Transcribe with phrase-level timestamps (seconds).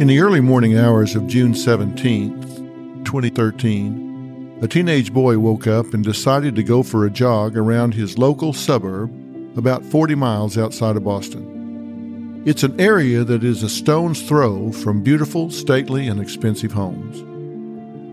[0.00, 6.02] In the early morning hours of June 17, 2013, a teenage boy woke up and
[6.02, 9.10] decided to go for a jog around his local suburb
[9.58, 12.42] about 40 miles outside of Boston.
[12.46, 17.20] It's an area that is a stone's throw from beautiful, stately, and expensive homes.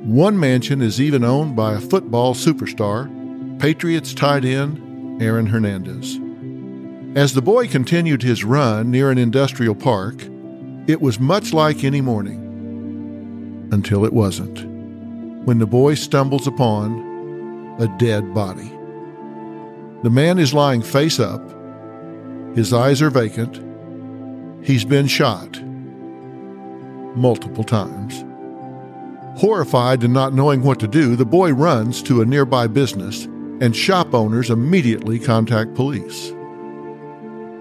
[0.05, 3.07] One mansion is even owned by a football superstar,
[3.61, 6.19] Patriots tight end Aaron Hernandez.
[7.17, 10.21] As the boy continued his run near an industrial park,
[10.87, 12.43] it was much like any morning.
[13.71, 14.65] Until it wasn't.
[15.45, 18.71] When the boy stumbles upon a dead body.
[20.03, 21.41] The man is lying face up.
[22.55, 23.61] His eyes are vacant.
[24.65, 25.61] He's been shot
[27.15, 28.23] multiple times.
[29.39, 33.75] Horrified and not knowing what to do, the boy runs to a nearby business, and
[33.75, 36.29] shop owners immediately contact police.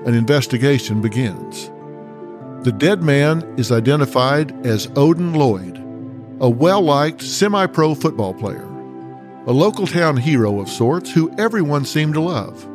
[0.06, 1.70] An investigation begins.
[2.66, 5.76] The dead man is identified as Odin Lloyd,
[6.40, 8.66] a well liked semi pro football player,
[9.46, 12.68] a local town hero of sorts who everyone seemed to love.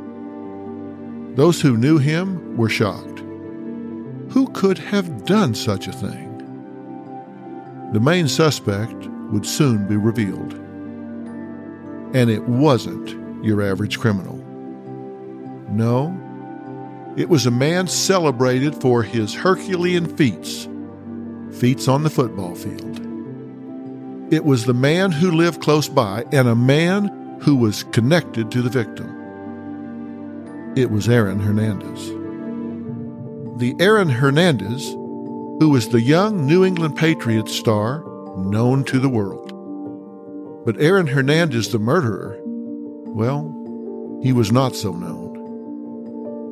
[1.36, 3.20] Those who knew him were shocked.
[4.30, 6.38] Who could have done such a thing?
[7.92, 10.54] The main suspect would soon be revealed.
[12.16, 14.38] And it wasn't your average criminal.
[15.70, 16.18] No,
[17.18, 20.68] it was a man celebrated for his Herculean feats,
[21.60, 23.00] feats on the football field.
[24.34, 28.62] It was the man who lived close by and a man who was connected to
[28.62, 29.18] the victim.
[30.76, 32.08] It was Aaron Hernandez.
[33.60, 34.96] The Aaron Hernandez
[35.62, 38.04] who was the young New England Patriots star
[38.36, 39.54] known to the world.
[40.66, 43.44] But Aaron Hernandez, the murderer, well,
[44.24, 45.21] he was not so known.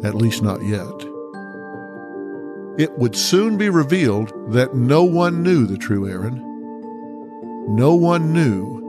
[0.03, 0.87] At least not yet.
[2.77, 6.45] It would soon be revealed that no one knew the true Aaron.
[7.75, 8.79] No one knew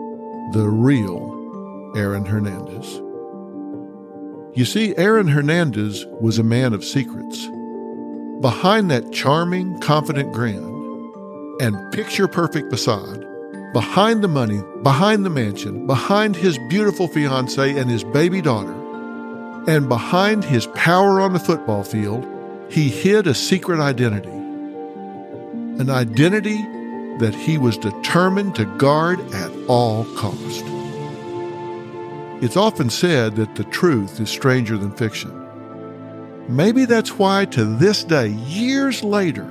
[0.53, 3.03] the real Aaron Hernandez.
[4.57, 7.49] You see, Aaron Hernandez was a man of secrets.
[8.41, 10.71] Behind that charming, confident grin
[11.61, 13.27] and picture perfect facade,
[13.73, 18.75] behind the money, behind the mansion, behind his beautiful fiancee and his baby daughter,
[19.71, 22.27] and behind his power on the football field,
[22.69, 24.29] he hid a secret identity.
[24.29, 26.61] An identity
[27.19, 30.65] that he was determined to guard at all cost.
[32.43, 35.31] It's often said that the truth is stranger than fiction.
[36.49, 39.49] Maybe that's why, to this day, years later,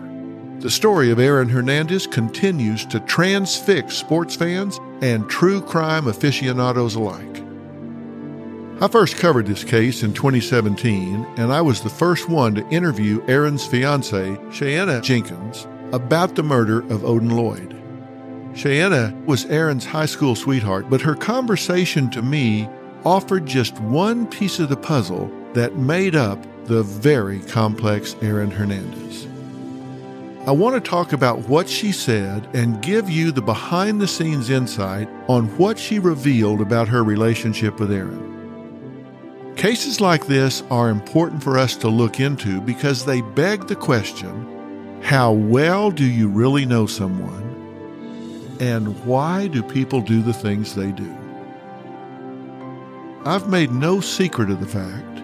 [0.59, 7.38] the story of Aaron Hernandez continues to transfix sports fans and true crime aficionados alike.
[8.81, 13.21] I first covered this case in 2017, and I was the first one to interview
[13.27, 17.75] Aaron's fiancee, Shayanna Jenkins, about the murder of Odin Lloyd.
[18.53, 22.69] Shayanna was Aaron's high school sweetheart, but her conversation to me
[23.03, 29.27] offered just one piece of the puzzle that made up the very complex Aaron Hernandez.
[30.47, 34.49] I want to talk about what she said and give you the behind the scenes
[34.49, 38.38] insight on what she revealed about her relationship with Aaron.
[39.55, 44.45] Cases like this are important for us to look into because they beg the question
[45.01, 47.45] how well do you really know someone?
[48.59, 51.17] And why do people do the things they do?
[53.25, 55.23] I've made no secret of the fact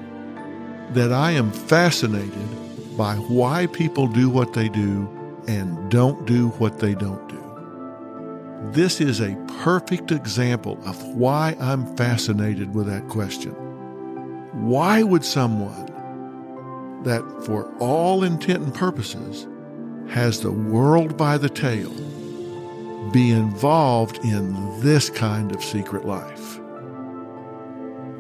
[0.94, 5.10] that I am fascinated by why people do what they do
[5.48, 8.72] and don't do what they don't do.
[8.72, 13.56] This is a perfect example of why I'm fascinated with that question.
[14.56, 19.48] Why would someone that, for all intent and purposes,
[20.10, 21.92] has the world by the tail
[23.12, 26.60] be involved in this kind of secret life?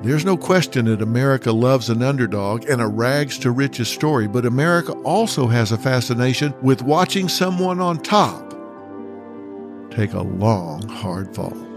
[0.01, 4.45] There's no question that America loves an underdog and a rags to riches story, but
[4.45, 8.51] America also has a fascination with watching someone on top
[9.89, 11.74] take a long, hard fall.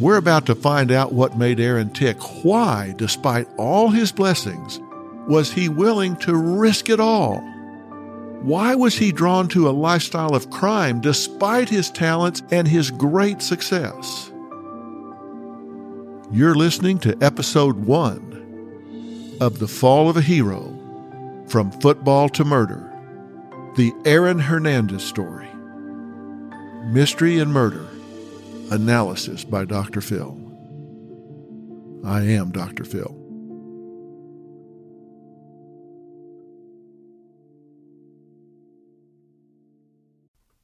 [0.00, 2.16] We're about to find out what made Aaron tick.
[2.42, 4.80] Why, despite all his blessings,
[5.28, 7.40] was he willing to risk it all?
[8.40, 13.42] Why was he drawn to a lifestyle of crime despite his talents and his great
[13.42, 14.32] success?
[16.32, 22.90] You're listening to episode one of The Fall of a Hero From Football to Murder,
[23.76, 25.48] the Aaron Hernandez story.
[26.86, 27.86] Mystery and Murder
[28.70, 30.00] Analysis by Dr.
[30.00, 30.38] Phil.
[32.04, 32.84] I am Dr.
[32.84, 33.16] Phil.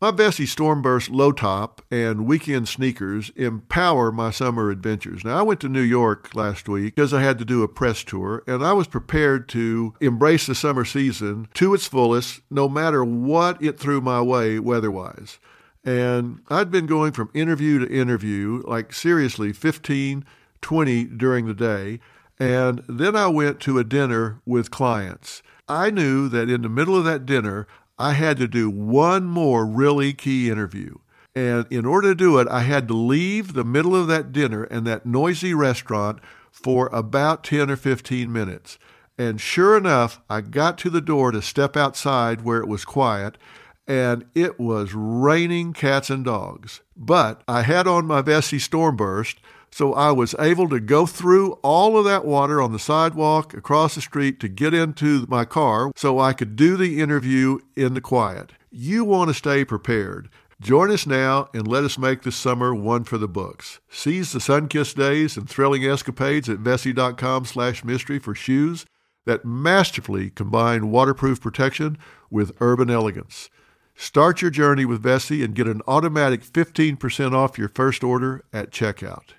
[0.01, 5.25] My Vessi Stormburst low top and weekend sneakers empower my summer adventures.
[5.25, 8.05] Now, I went to New York last week because I had to do a press
[8.05, 13.05] tour, and I was prepared to embrace the summer season to its fullest, no matter
[13.05, 15.41] what it threw my way weather wise.
[15.87, 20.25] And I'd been going from interview to interview, like seriously, 15,
[20.61, 22.01] 20 during the day.
[22.41, 25.45] And then I went to a dinner with clients.
[25.69, 27.69] I knew that in the middle of that dinner,
[27.99, 30.97] I had to do one more really key interview.
[31.37, 34.65] And in order to do it, I had to leave the middle of that dinner
[34.65, 36.19] and that noisy restaurant
[36.51, 38.79] for about 10 or 15 minutes.
[39.19, 43.39] And sure enough, I got to the door to step outside where it was quiet,
[43.87, 46.81] and it was raining cats and dogs.
[46.97, 49.37] But I had on my Vessi Stormburst,
[49.71, 53.95] so I was able to go through all of that water on the sidewalk across
[53.95, 58.01] the street to get into my car so I could do the interview in the
[58.01, 58.53] quiet.
[58.71, 60.29] You want to stay prepared.
[60.61, 63.81] Join us now and let us make this summer one for the books.
[63.91, 68.87] Seize the sun-kissed days and thrilling escapades at Vessi.com slash mystery for shoes
[69.27, 71.99] that masterfully combine waterproof protection
[72.31, 73.51] with urban elegance.
[73.99, 78.71] Start your journey with Vessi and get an automatic 15% off your first order at
[78.71, 79.31] checkout.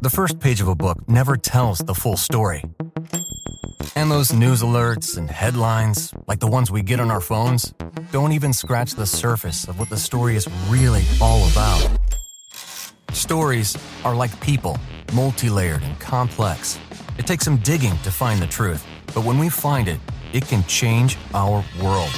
[0.00, 2.64] The first page of a book never tells the full story.
[3.94, 7.74] And those news alerts and headlines, like the ones we get on our phones,
[8.10, 11.98] don't even scratch the surface of what the story is really all about.
[13.12, 14.78] Stories are like people,
[15.12, 16.78] multi layered and complex.
[17.18, 20.00] It takes some digging to find the truth, but when we find it,
[20.32, 22.12] it can change our world.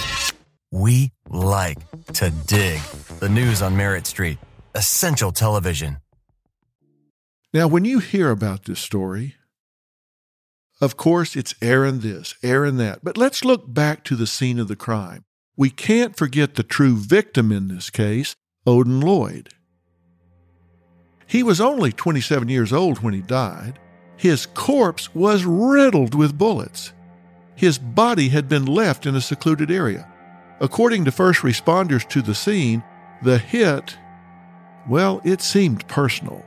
[0.73, 1.79] We like
[2.15, 2.81] to dig.
[3.21, 4.39] The news on Merit Street.
[4.75, 5.99] Essential television.
[7.53, 9.35] Now, when you hear about this story,
[10.81, 13.05] of course, it's Aaron this, Aaron that.
[13.05, 15.25] But let's look back to the scene of the crime.
[15.59, 18.35] We can't forget the true victim in this case,
[18.67, 19.51] Odin Lloyd.
[21.27, 23.79] He was only 27 years old when he died.
[24.17, 26.95] His corpse was riddled with bullets.
[27.55, 30.12] His body had been left in a secluded area.
[30.63, 32.85] According to first responders to the scene,
[33.21, 33.99] the hit,
[34.89, 36.45] well, it seemed personal.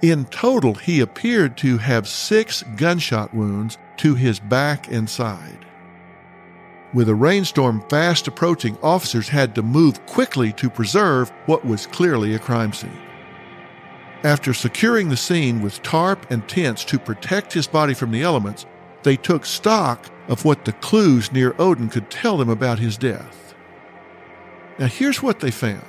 [0.00, 5.66] In total, he appeared to have six gunshot wounds to his back and side.
[6.94, 12.34] With a rainstorm fast approaching, officers had to move quickly to preserve what was clearly
[12.34, 13.02] a crime scene.
[14.24, 18.64] After securing the scene with tarp and tents to protect his body from the elements,
[19.02, 23.54] they took stock of what the clues near Odin could tell them about his death.
[24.78, 25.84] Now, here's what they found.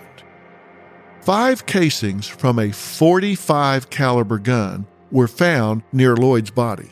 [1.22, 6.90] Five casings from a 45 caliber gun were found near Lloyd's body.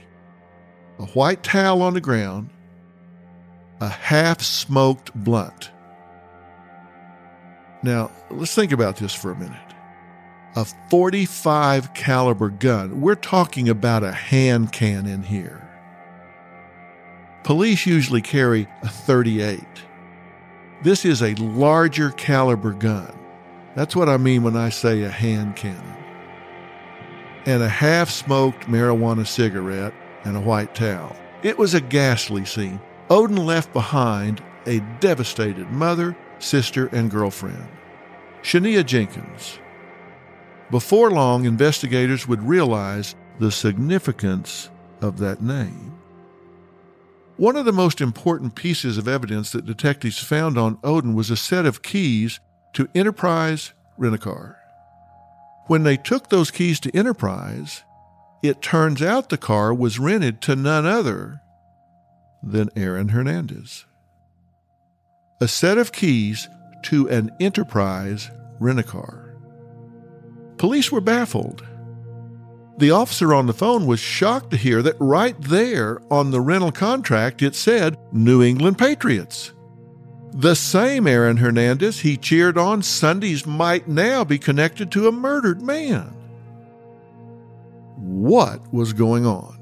[0.99, 2.51] A white towel on the ground,
[3.81, 5.71] a half smoked blunt.
[7.81, 9.57] Now, let's think about this for a minute.
[10.55, 13.01] A 45 caliber gun.
[13.01, 15.68] We're talking about a hand cannon here.
[17.43, 19.59] Police usually carry a 38.
[20.81, 23.17] This is a larger caliber gun.
[23.75, 25.97] That's what I mean when I say a hand cannon.
[27.45, 29.93] And a half smoked marijuana cigarette
[30.23, 31.15] and a white towel.
[31.43, 32.79] It was a ghastly scene.
[33.09, 37.67] Odin left behind a devastated mother, sister, and girlfriend.
[38.41, 39.59] Shaneah Jenkins.
[40.69, 44.69] Before long, investigators would realize the significance
[45.01, 45.98] of that name.
[47.39, 51.37] One of the most important pieces of evidence that detectives found on Odin was a
[51.37, 52.41] set of keys
[52.73, 54.57] to Enterprise Rent-A-Car.
[55.67, 57.83] When they took those keys to Enterprise,
[58.43, 61.39] it turns out the car was rented to none other
[62.43, 63.85] than Aaron Hernandez.
[65.39, 66.49] A set of keys
[66.83, 68.29] to an Enterprise
[68.59, 69.33] Rent-A-Car.
[70.57, 71.65] Police were baffled.
[72.79, 76.71] The officer on the phone was shocked to hear that right there on the rental
[76.71, 79.51] contract it said New England Patriots.
[80.31, 85.61] The same Aaron Hernandez he cheered on Sundays might now be connected to a murdered
[85.61, 86.05] man.
[87.97, 89.57] What was going on?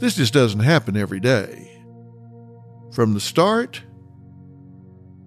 [0.00, 1.80] This just doesn't happen every day.
[2.90, 3.82] From the start,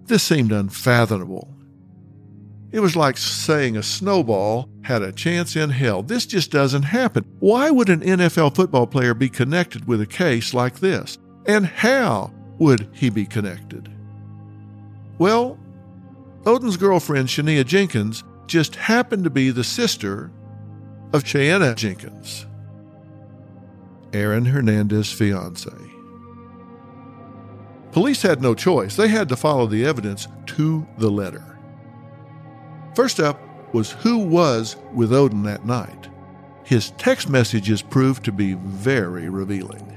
[0.04, 1.48] this seemed unfathomable.
[2.70, 6.02] It was like saying a snowball had a chance in hell.
[6.02, 7.24] This just doesn't happen.
[7.40, 11.18] Why would an NFL football player be connected with a case like this?
[11.46, 13.90] And how would he be connected?
[15.18, 15.58] Well,
[16.44, 20.30] Odin's girlfriend, Shaneah Jenkins, just happened to be the sister
[21.12, 22.46] of Shayanna Jenkins,
[24.12, 25.70] Aaron Hernandez's fiance.
[27.92, 28.96] Police had no choice.
[28.96, 31.57] They had to follow the evidence to the letter.
[32.98, 33.40] First up
[33.72, 36.08] was who was with Odin that night.
[36.64, 39.96] His text messages proved to be very revealing.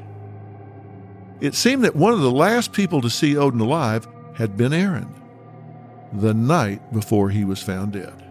[1.39, 5.11] It seemed that one of the last people to see Odin alive had been Aaron,
[6.13, 8.23] the night before he was found dead.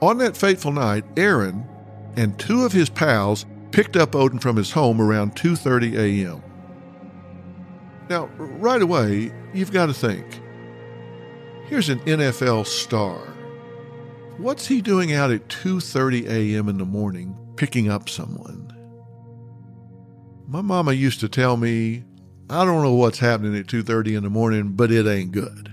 [0.00, 1.68] On that fateful night, Aaron
[2.16, 6.42] and two of his pals picked up Odin from his home around 2:30 a.m.
[8.08, 10.40] Now, right away, you've got to think.
[11.70, 13.16] Here's an NFL star.
[14.38, 16.68] What's he doing out at 2:30 a.m.
[16.68, 18.74] in the morning picking up someone?
[20.48, 22.02] My mama used to tell me,
[22.50, 25.70] I don't know what's happening at 2:30 in the morning, but it ain't good.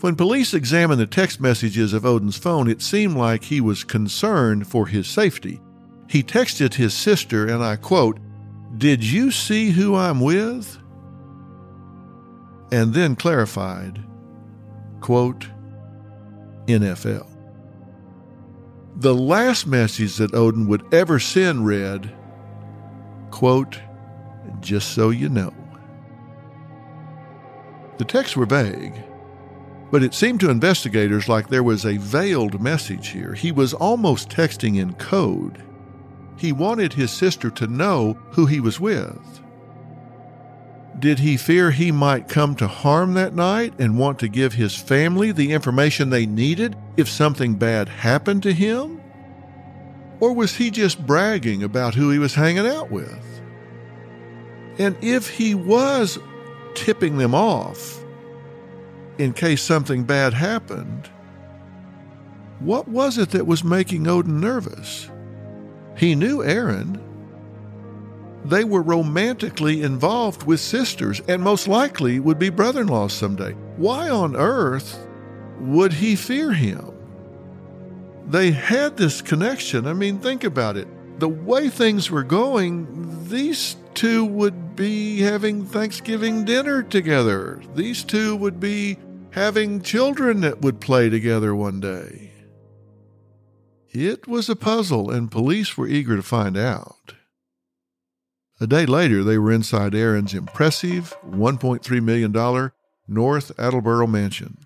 [0.00, 4.66] When police examined the text messages of Odin's phone, it seemed like he was concerned
[4.66, 5.60] for his safety.
[6.10, 8.18] He texted his sister, and I quote,
[8.76, 10.78] Did you see who I'm with?
[12.72, 14.02] And then clarified,
[15.06, 15.46] quote,
[16.66, 17.28] NFL.
[18.96, 22.12] The last message that Odin would ever send read,
[23.30, 23.78] quote,
[24.58, 25.54] just so you know.
[27.98, 29.00] The texts were vague,
[29.92, 33.34] but it seemed to investigators like there was a veiled message here.
[33.34, 35.62] He was almost texting in code.
[36.36, 39.40] He wanted his sister to know who he was with.
[40.98, 44.74] Did he fear he might come to harm that night and want to give his
[44.74, 49.02] family the information they needed if something bad happened to him?
[50.20, 53.42] Or was he just bragging about who he was hanging out with?
[54.78, 56.18] And if he was
[56.74, 58.02] tipping them off
[59.18, 61.10] in case something bad happened,
[62.60, 65.10] what was it that was making Odin nervous?
[65.96, 67.02] He knew Aaron.
[68.48, 73.52] They were romantically involved with sisters and most likely would be brother in laws someday.
[73.76, 75.04] Why on earth
[75.58, 76.92] would he fear him?
[78.28, 79.86] They had this connection.
[79.86, 80.86] I mean, think about it.
[81.18, 87.60] The way things were going, these two would be having Thanksgiving dinner together.
[87.74, 88.98] These two would be
[89.30, 92.30] having children that would play together one day.
[93.90, 97.15] It was a puzzle, and police were eager to find out.
[98.58, 102.70] A day later, they were inside Aaron's impressive $1.3 million
[103.06, 104.58] North Attleboro mansion,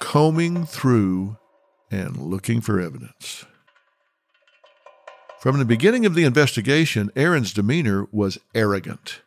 [0.00, 1.38] combing through
[1.90, 3.46] and looking for evidence.
[5.40, 9.22] From the beginning of the investigation, Aaron's demeanor was arrogant.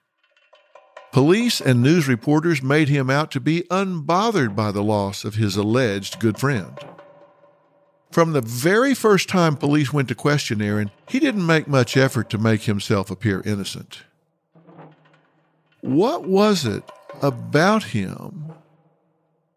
[1.11, 5.55] Police and news reporters made him out to be unbothered by the loss of his
[5.55, 6.77] alleged good friend.
[8.17, 12.31] From the very first time police went to question Aaron, he didn't make much effort
[12.31, 13.99] to make himself appear innocent.
[15.81, 16.83] What was it
[17.21, 18.53] about him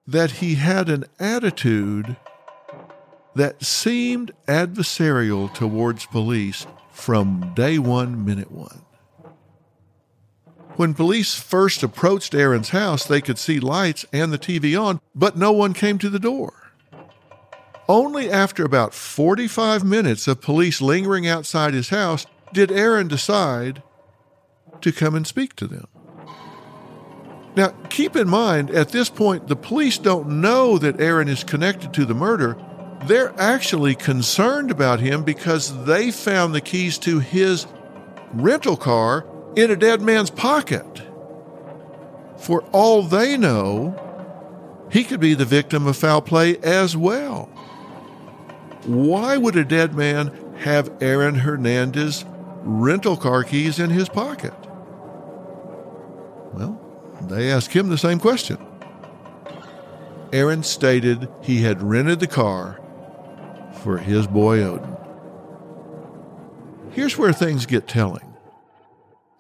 [0.07, 2.17] that he had an attitude
[3.35, 8.83] that seemed adversarial towards police from day one, minute one?
[10.77, 15.39] When police first approached Aaron's house, they could see lights and the TV on, but
[15.39, 16.60] no one came to the door.
[17.91, 23.83] Only after about 45 minutes of police lingering outside his house did Aaron decide
[24.81, 25.89] to come and speak to them.
[27.57, 31.93] Now, keep in mind, at this point, the police don't know that Aaron is connected
[31.95, 32.57] to the murder.
[33.07, 37.67] They're actually concerned about him because they found the keys to his
[38.33, 41.03] rental car in a dead man's pocket.
[42.39, 47.51] For all they know, he could be the victim of foul play as well.
[48.85, 52.25] Why would a dead man have Aaron Hernandez
[52.63, 54.55] rental car keys in his pocket?
[56.53, 56.81] Well,
[57.23, 58.59] they asked him the same question.
[60.33, 62.81] Aaron stated he had rented the car
[63.83, 64.97] for his boy Odin.
[66.93, 68.35] Here's where things get telling.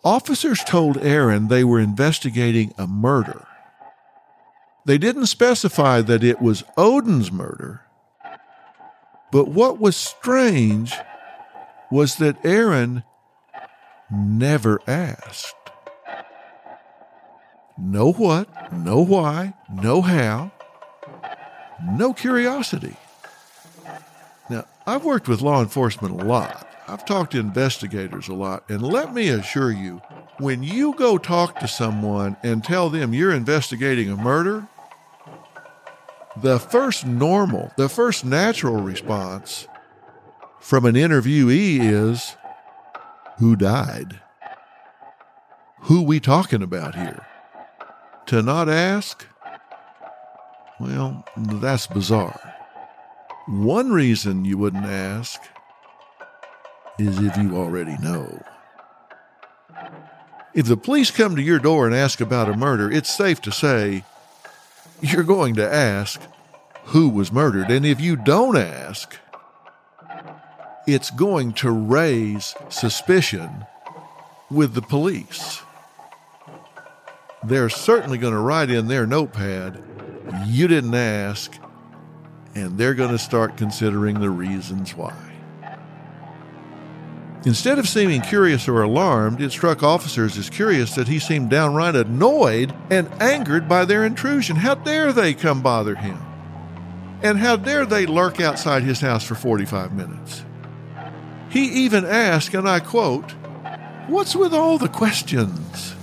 [0.04, 3.46] Officers told Aaron they were investigating a murder.
[4.86, 7.82] They didn't specify that it was Odin's murder.
[9.32, 10.94] But what was strange
[11.90, 13.04] was that Aaron
[14.10, 15.54] never asked.
[17.78, 20.52] No what, no why, no how,
[21.92, 22.96] no curiosity.
[24.50, 26.66] Now, I've worked with law enforcement a lot.
[26.88, 30.02] I've talked to investigators a lot, and let me assure you,
[30.38, 34.66] when you go talk to someone and tell them you're investigating a murder,
[36.36, 39.66] the first normal, the first natural response
[40.60, 42.36] from an interviewee is
[43.38, 44.20] who died?
[45.82, 47.26] Who we talking about here?
[48.26, 49.26] To not ask?
[50.78, 52.54] Well, that's bizarre.
[53.46, 55.40] One reason you wouldn't ask
[56.98, 58.42] is if you already know.
[60.54, 63.52] If the police come to your door and ask about a murder, it's safe to
[63.52, 64.04] say
[65.00, 66.20] you're going to ask
[66.84, 67.70] who was murdered.
[67.70, 69.16] And if you don't ask,
[70.86, 73.66] it's going to raise suspicion
[74.50, 75.62] with the police.
[77.44, 79.82] They're certainly going to write in their notepad,
[80.46, 81.56] you didn't ask,
[82.54, 85.29] and they're going to start considering the reasons why.
[87.46, 91.96] Instead of seeming curious or alarmed, it struck officers as curious that he seemed downright
[91.96, 94.56] annoyed and angered by their intrusion.
[94.56, 96.18] How dare they come bother him?
[97.22, 100.44] And how dare they lurk outside his house for 45 minutes?
[101.48, 103.32] He even asked, and I quote,
[104.06, 105.94] What's with all the questions?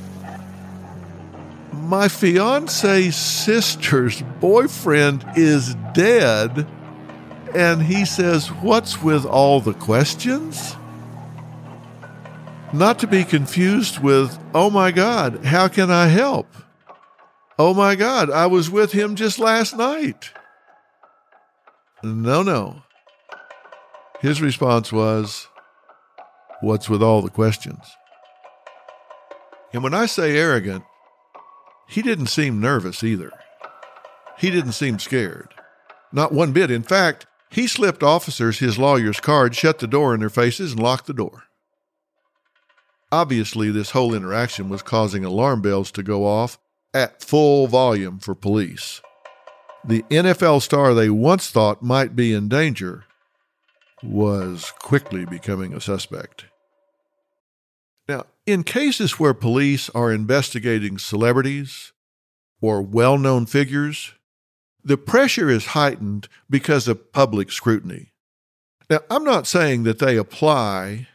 [1.72, 6.68] My fiance's sister's boyfriend is dead,
[7.54, 10.76] and he says, What's with all the questions?
[12.74, 16.48] Not to be confused with, oh my God, how can I help?
[17.58, 20.32] Oh my God, I was with him just last night.
[22.04, 22.84] No, no.
[24.20, 25.48] His response was,
[26.62, 27.86] What's with all the questions?
[29.74, 30.84] And when I say arrogant,
[31.88, 33.32] he didn't seem nervous either.
[34.38, 35.54] He didn't seem scared.
[36.12, 36.70] Not one bit.
[36.72, 40.82] In fact, he slipped officers his lawyer's card, shut the door in their faces, and
[40.82, 41.47] locked the door.
[43.12, 46.60] Obviously, this whole interaction was causing alarm bells to go off
[46.94, 49.02] at full volume for police.
[49.86, 53.06] The NFL star they once thought might be in danger
[54.04, 56.46] was quickly becoming a suspect.
[58.10, 61.94] Now, in cases where police are investigating celebrities
[62.62, 64.14] or well known figures,
[64.84, 68.12] the pressure is heightened because of public scrutiny.
[68.90, 71.08] Now, I'm not saying that they apply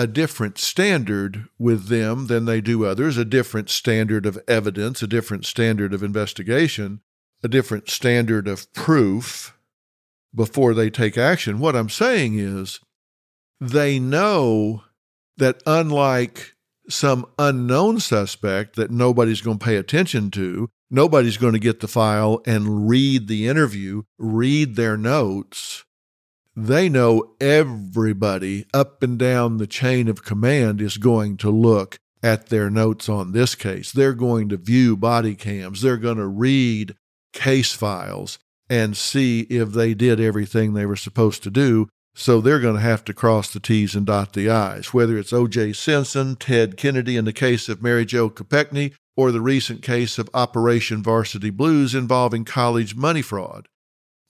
[0.00, 5.06] a different standard with them than they do others, a different standard of evidence, a
[5.06, 7.02] different standard of investigation,
[7.42, 9.54] a different standard of proof
[10.34, 11.58] before they take action.
[11.58, 12.80] What I'm saying is
[13.60, 14.84] they know
[15.36, 16.54] that unlike
[16.88, 21.88] some unknown suspect that nobody's going to pay attention to, nobody's going to get the
[21.88, 25.84] file and read the interview, read their notes
[26.66, 32.48] they know everybody up and down the chain of command is going to look at
[32.48, 33.92] their notes on this case.
[33.92, 35.82] They're going to view body cams.
[35.82, 36.94] They're going to read
[37.32, 41.88] case files and see if they did everything they were supposed to do.
[42.14, 45.32] So they're going to have to cross the T's and dot the I's, whether it's
[45.32, 45.72] O.J.
[45.74, 50.30] Simpson, Ted Kennedy in the case of Mary Jo Kopechne, or the recent case of
[50.34, 53.68] Operation Varsity Blues involving college money fraud.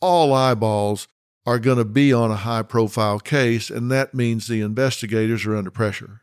[0.00, 1.08] All eyeballs
[1.46, 5.56] are going to be on a high profile case, and that means the investigators are
[5.56, 6.20] under pressure.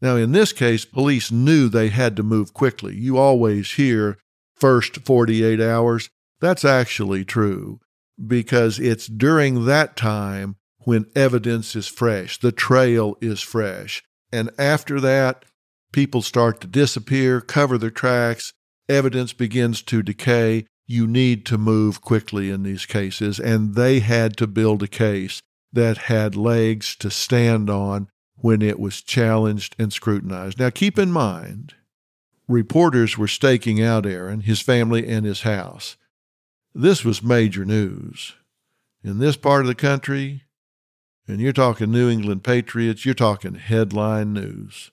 [0.00, 2.94] Now, in this case, police knew they had to move quickly.
[2.94, 4.18] You always hear
[4.54, 6.10] first 48 hours.
[6.40, 7.80] That's actually true
[8.24, 14.02] because it's during that time when evidence is fresh, the trail is fresh.
[14.32, 15.44] And after that,
[15.92, 18.52] people start to disappear, cover their tracks,
[18.88, 23.38] evidence begins to decay, you need to move quickly in these cases.
[23.38, 25.40] And they had to build a case
[25.72, 30.58] that had legs to stand on when it was challenged and scrutinized.
[30.58, 31.74] Now, keep in mind,
[32.48, 35.96] reporters were staking out Aaron, his family, and his house.
[36.74, 38.34] This was major news.
[39.04, 40.44] In this part of the country,
[41.26, 44.90] and you're talking New England Patriots, you're talking headline news.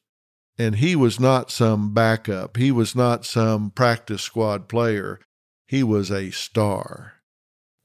[0.58, 2.58] And he was not some backup.
[2.58, 5.20] He was not some practice squad player.
[5.68, 7.14] He was a star.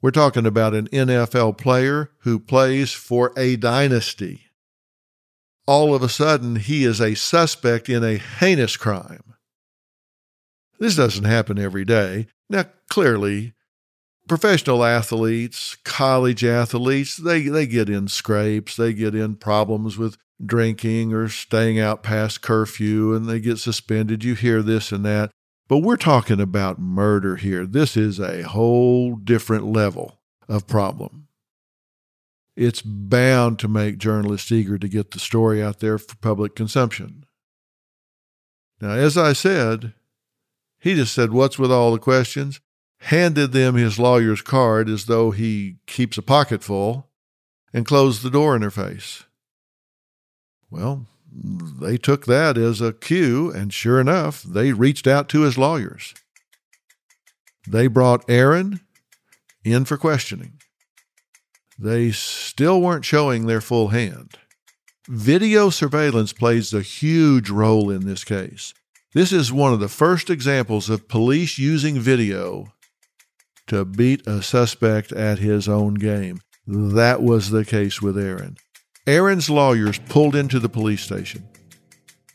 [0.02, 4.46] We're talking about an NFL player who plays for a dynasty.
[5.66, 9.34] all of a sudden he is a suspect in a heinous crime.
[10.80, 12.26] This doesn't happen every day.
[12.48, 13.52] Now, clearly,
[14.26, 21.12] professional athletes, college athletes, they, they get in scrapes, they get in problems with drinking
[21.12, 24.24] or staying out past curfew, and they get suspended.
[24.24, 25.30] You hear this and that.
[25.70, 27.64] But we're talking about murder here.
[27.64, 31.28] This is a whole different level of problem.
[32.56, 37.24] It's bound to make journalists eager to get the story out there for public consumption.
[38.80, 39.94] Now, as I said,
[40.80, 42.60] he just said, What's with all the questions?
[43.02, 47.08] handed them his lawyer's card as though he keeps a pocket full,
[47.72, 49.22] and closed the door in their face.
[50.68, 55.56] Well, they took that as a cue, and sure enough, they reached out to his
[55.56, 56.14] lawyers.
[57.68, 58.80] They brought Aaron
[59.64, 60.60] in for questioning.
[61.78, 64.36] They still weren't showing their full hand.
[65.08, 68.74] Video surveillance plays a huge role in this case.
[69.12, 72.72] This is one of the first examples of police using video
[73.66, 76.40] to beat a suspect at his own game.
[76.66, 78.56] That was the case with Aaron.
[79.06, 81.48] Aaron's lawyers pulled into the police station,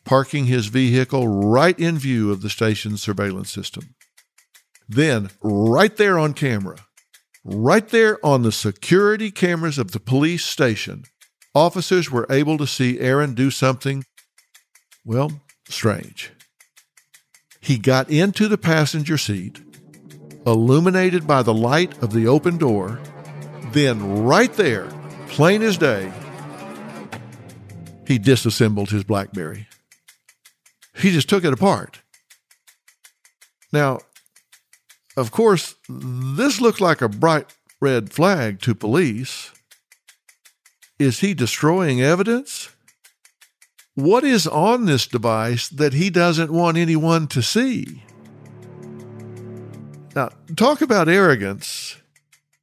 [0.04, 3.96] parking his vehicle right in view of the station's surveillance system.
[4.88, 6.78] Then, right there on camera,
[7.44, 11.04] right there on the security cameras of the police station,
[11.54, 14.04] officers were able to see Aaron do something,
[15.04, 16.32] well, strange.
[17.62, 19.60] He got into the passenger seat,
[20.46, 23.00] illuminated by the light of the open door,
[23.72, 24.88] then, right there,
[25.28, 26.12] plain as day,
[28.08, 29.68] he disassembled his Blackberry.
[30.96, 32.02] He just took it apart.
[33.74, 34.00] Now,
[35.18, 39.52] of course, this looked like a bright red flag to police.
[40.98, 42.70] Is he destroying evidence?
[43.96, 48.04] What is on this device that he doesn't want anyone to see?
[50.16, 51.98] Now, talk about arrogance.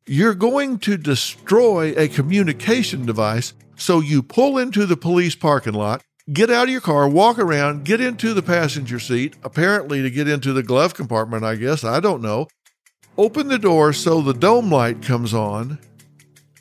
[0.06, 6.04] You're going to destroy a communication device so you pull into the police parking lot,
[6.32, 10.28] get out of your car, walk around, get into the passenger seat, apparently to get
[10.28, 11.82] into the glove compartment, I guess.
[11.82, 12.46] I don't know.
[13.18, 15.80] Open the door so the dome light comes on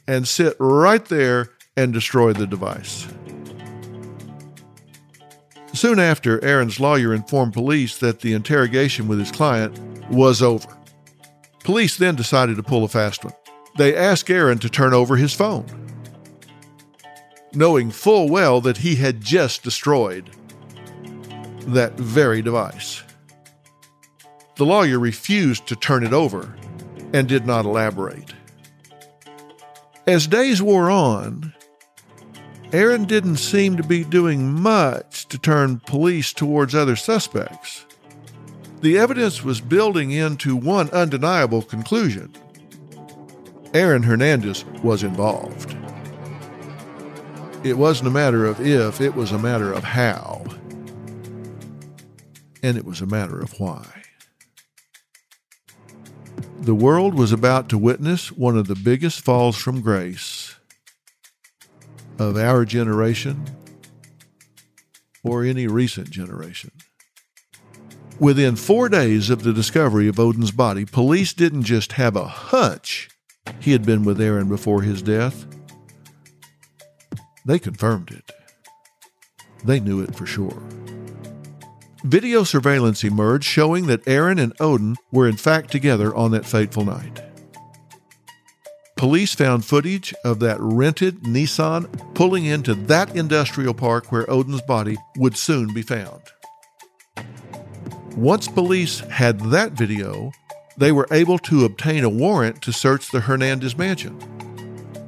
[0.07, 3.07] and sit right there and destroy the device.
[5.73, 9.79] Soon after, Aaron's lawyer informed police that the interrogation with his client
[10.09, 10.67] was over.
[11.63, 13.33] Police then decided to pull a fast one.
[13.77, 15.90] They asked Aaron to turn over his phone
[17.53, 20.29] knowing full well that he had just destroyed
[21.67, 23.03] that very device.
[24.55, 26.55] The lawyer refused to turn it over
[27.13, 28.33] and did not elaborate.
[30.07, 31.53] As days wore on,
[32.73, 37.85] Aaron didn't seem to be doing much to turn police towards other suspects.
[38.81, 42.33] The evidence was building into one undeniable conclusion
[43.73, 45.70] Aaron Hernandez was involved.
[47.63, 50.43] It wasn't a matter of if, it was a matter of how.
[52.63, 54.03] And it was a matter of why.
[56.61, 60.55] The world was about to witness one of the biggest falls from grace
[62.17, 63.45] of our generation
[65.23, 66.71] or any recent generation.
[68.19, 73.09] Within four days of the discovery of Odin's body, police didn't just have a hunch
[73.59, 75.45] he had been with Aaron before his death.
[77.45, 78.31] They confirmed it.
[79.63, 80.61] They knew it for sure.
[82.03, 86.83] Video surveillance emerged showing that Aaron and Odin were in fact together on that fateful
[86.83, 87.21] night.
[88.97, 94.95] Police found footage of that rented Nissan pulling into that industrial park where Odin's body
[95.17, 96.21] would soon be found.
[98.15, 100.31] Once police had that video,
[100.77, 104.19] they were able to obtain a warrant to search the Hernandez mansion.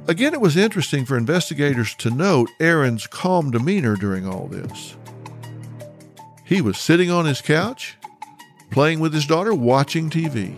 [0.06, 4.96] Again, it was interesting for investigators to note Aaron's calm demeanor during all this.
[6.44, 7.96] He was sitting on his couch,
[8.70, 10.52] playing with his daughter, watching TV.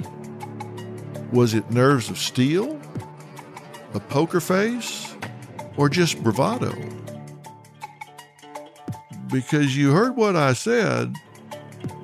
[1.32, 2.80] Was it nerves of steel,
[3.94, 5.14] a poker face,
[5.76, 6.74] or just bravado?
[9.30, 11.14] Because you heard what I said,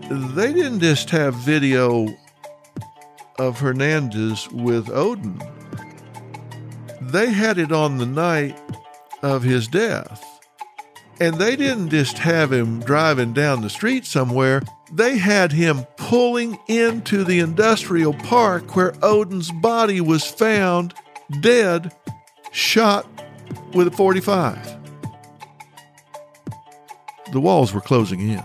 [0.09, 2.07] they didn't just have video
[3.41, 5.43] of Hernandez with Odin
[7.13, 8.59] they had it on the night
[9.23, 10.29] of his death.
[11.21, 16.59] And they didn't just have him driving down the street somewhere, they had him pulling
[16.69, 20.95] into the industrial park where Odin's body was found
[21.41, 21.95] dead,
[22.51, 23.07] shot
[23.73, 24.79] with a 45.
[27.33, 28.45] the walls were closing in.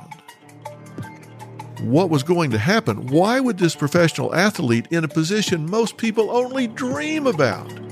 [1.81, 3.07] What was going to happen?
[3.07, 7.86] Why would this professional athlete in a position most people only dream about?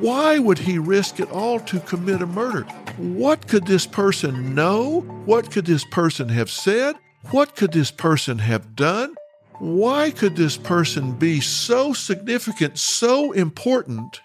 [0.00, 2.62] Why would he risk it all to commit a murder?
[2.96, 5.00] What could this person know?
[5.26, 6.96] What could this person have said?
[7.32, 9.14] What could this person have done?
[9.58, 14.22] Why could this person be so significant, so important,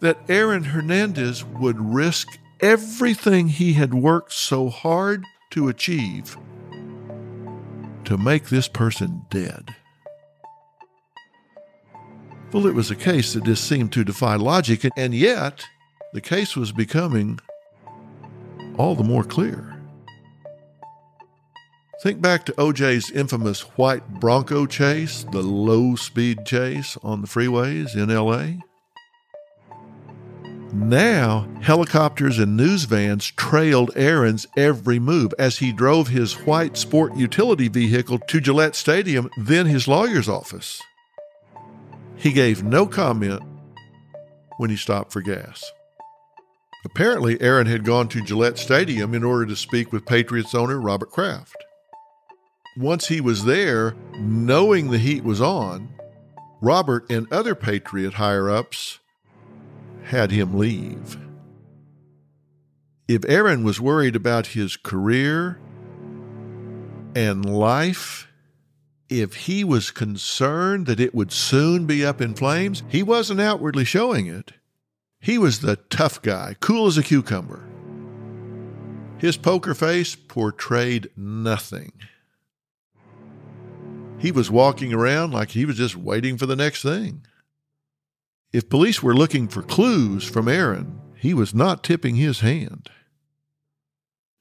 [0.00, 2.28] that Aaron Hernandez would risk
[2.60, 6.36] everything he had worked so hard to achieve
[8.04, 9.74] to make this person dead?
[12.52, 15.64] Well, it was a case that just seemed to defy logic, and yet
[16.12, 17.38] the case was becoming
[18.76, 19.80] all the more clear.
[22.02, 27.94] Think back to OJ's infamous white Bronco chase, the low speed chase on the freeways
[27.94, 28.64] in LA.
[30.72, 37.14] Now, helicopters and news vans trailed Aaron's every move as he drove his white sport
[37.16, 40.80] utility vehicle to Gillette Stadium, then his lawyer's office.
[42.20, 43.42] He gave no comment
[44.58, 45.64] when he stopped for gas.
[46.84, 51.10] Apparently, Aaron had gone to Gillette Stadium in order to speak with Patriots owner Robert
[51.10, 51.56] Kraft
[52.76, 55.88] once he was there, knowing the heat was on,
[56.60, 58.98] Robert and other Patriot higher ups
[60.04, 61.18] had him leave.
[63.08, 65.58] If Aaron was worried about his career
[67.14, 68.28] and life,
[69.10, 73.84] if he was concerned that it would soon be up in flames, he wasn't outwardly
[73.84, 74.52] showing it.
[75.18, 77.68] He was the tough guy, cool as a cucumber.
[79.18, 81.92] His poker face portrayed nothing.
[84.18, 87.26] He was walking around like he was just waiting for the next thing.
[88.52, 92.90] If police were looking for clues from Aaron, he was not tipping his hand.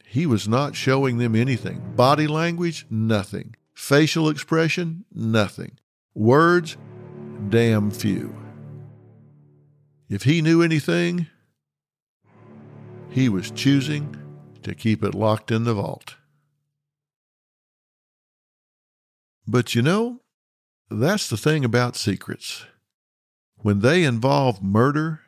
[0.06, 1.94] He was not showing them anything.
[1.96, 3.56] Body language, nothing.
[3.80, 5.80] Facial expression, nothing.
[6.14, 6.76] Words,
[7.48, 8.36] damn few.
[10.10, 11.28] If he knew anything,
[13.10, 14.16] he was choosing
[14.64, 16.18] to keep it locked in the vault.
[19.48, 20.20] But you know,
[20.92, 22.66] that's the thing about secrets.
[23.56, 25.22] When they involve murder,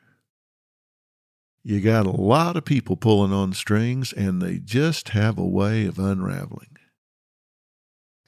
[1.63, 5.85] you got a lot of people pulling on strings, and they just have a way
[5.85, 6.77] of unraveling.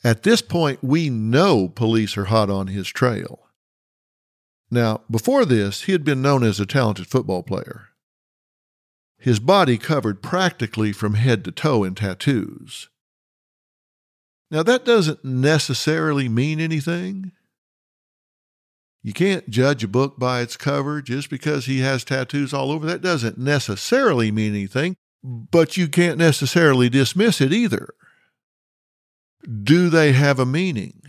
[0.03, 3.39] At this point, we know police are hot on his trail.
[4.69, 7.89] Now, before this, he had been known as a talented football player.
[9.17, 12.89] His body covered practically from head to toe in tattoos.
[14.51, 17.31] Now, that doesn't necessarily mean anything.
[19.01, 22.85] You can't judge a book by its cover just because he has tattoos all over.
[22.85, 27.93] That doesn't necessarily mean anything, but you can't necessarily dismiss it either.
[29.43, 31.01] Do they have a meaning?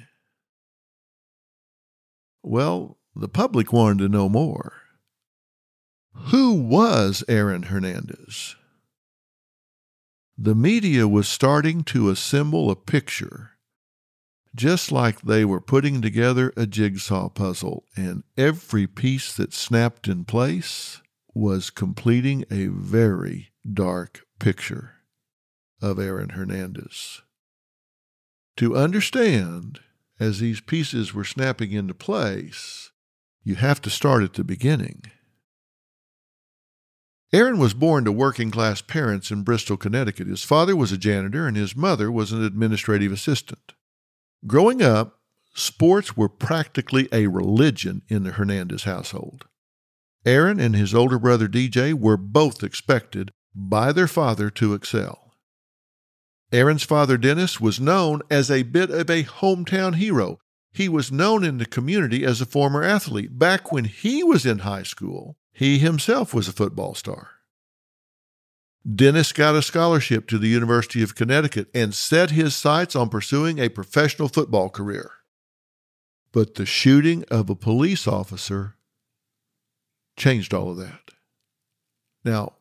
[2.43, 4.83] Well, the public wanted to know more.
[6.15, 8.57] Who was Aaron Hernandez?
[10.37, 13.53] The media was starting to assemble a picture,
[14.55, 20.25] just like they were putting together a jigsaw puzzle, and every piece that snapped in
[20.25, 21.01] place
[21.35, 24.97] was completing a very dark picture
[25.81, 27.23] of Aaron Hernandez.
[28.59, 29.81] To understand,
[30.21, 32.93] as these pieces were snapping into place,
[33.43, 35.03] you have to start at the beginning.
[37.33, 40.29] Aaron was born to working class parents in Bristol, Connecticut.
[40.29, 43.73] His father was a janitor and his mother was an administrative assistant.
[44.47, 45.19] Growing up,
[45.53, 49.47] sports were practically a religion in the Hernandez household.
[50.25, 55.24] Aaron and his older brother DJ were both expected by their father to excel.
[56.55, 60.39] Aaron's father, Dennis, was known as a bit of a hometown hero.
[60.73, 63.37] He was known in the community as a former athlete.
[63.37, 67.31] Back when he was in high school, he himself was a football star.
[68.89, 73.59] Dennis got a scholarship to the University of Connecticut and set his sights on pursuing
[73.59, 75.11] a professional football career.
[76.31, 78.77] But the shooting of a police officer
[80.17, 81.11] changed all of that.
[82.25, 82.54] Now,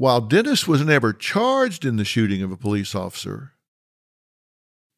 [0.00, 3.52] while Dennis was never charged in the shooting of a police officer,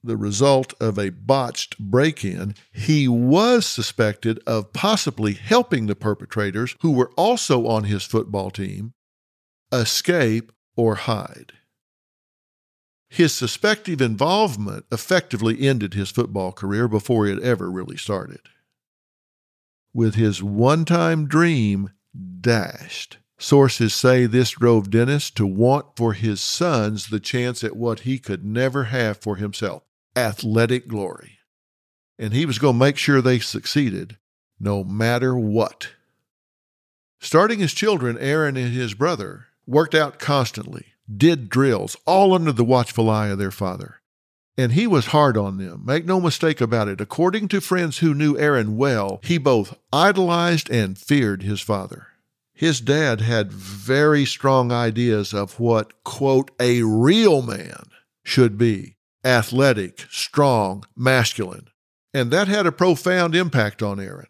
[0.00, 6.76] the result of a botched break in, he was suspected of possibly helping the perpetrators,
[6.82, 8.94] who were also on his football team,
[9.72, 11.52] escape or hide.
[13.10, 18.42] His suspective involvement effectively ended his football career before it ever really started.
[19.92, 21.90] With his one time dream
[22.40, 28.00] dashed, Sources say this drove Dennis to want for his sons the chance at what
[28.00, 29.82] he could never have for himself
[30.14, 31.38] athletic glory.
[32.20, 34.16] And he was going to make sure they succeeded
[34.60, 35.88] no matter what.
[37.18, 42.62] Starting as children, Aaron and his brother worked out constantly, did drills, all under the
[42.62, 44.02] watchful eye of their father.
[44.56, 45.82] And he was hard on them.
[45.84, 47.00] Make no mistake about it.
[47.00, 52.06] According to friends who knew Aaron well, he both idolized and feared his father.
[52.54, 57.84] His dad had very strong ideas of what, quote, a real man
[58.24, 61.68] should be athletic, strong, masculine.
[62.14, 64.26] And that had a profound impact on Aaron.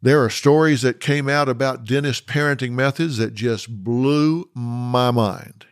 [0.00, 5.66] There are stories that came out about Dennis' parenting methods that just blew my mind.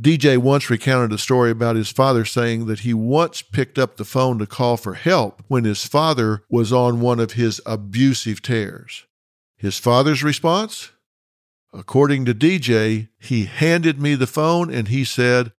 [0.00, 4.04] DJ once recounted a story about his father saying that he once picked up the
[4.04, 9.06] phone to call for help when his father was on one of his abusive tears.
[9.60, 10.90] His father's response?
[11.70, 15.52] According to DJ, he handed me the phone and he said,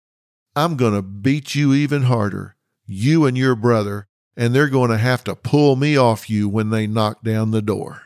[0.55, 2.55] I'm going to beat you even harder,
[2.87, 6.71] you and your brother, and they're going to have to pull me off you when
[6.71, 8.01] they knock down the door.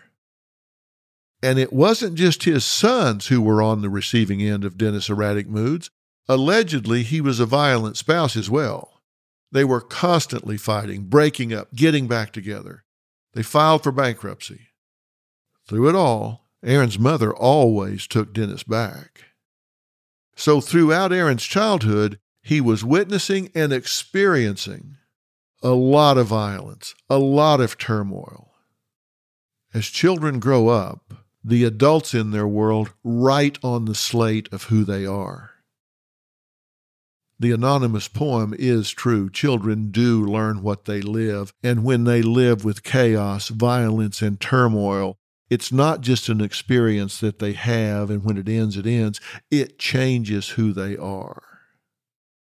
[1.42, 5.48] And it wasn't just his sons who were on the receiving end of Dennis' erratic
[5.48, 5.90] moods.
[6.28, 9.02] Allegedly, he was a violent spouse as well.
[9.50, 12.84] They were constantly fighting, breaking up, getting back together.
[13.34, 14.65] They filed for bankruptcy.
[15.68, 19.22] Through it all, Aaron's mother always took Dennis back.
[20.36, 24.98] So throughout Aaron's childhood, he was witnessing and experiencing
[25.64, 28.52] a lot of violence, a lot of turmoil.
[29.74, 34.84] As children grow up, the adults in their world write on the slate of who
[34.84, 35.52] they are.
[37.40, 39.30] The anonymous poem is true.
[39.30, 45.18] Children do learn what they live, and when they live with chaos, violence, and turmoil,
[45.50, 49.20] it's not just an experience that they have, and when it ends, it ends.
[49.52, 51.44] It changes who they are.